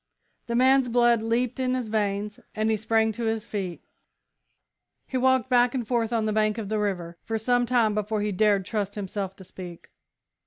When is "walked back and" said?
5.15-5.87